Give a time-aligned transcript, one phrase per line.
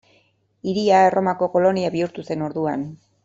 [0.71, 2.89] Hiria Erromako kolonia bihurtu zen orduan.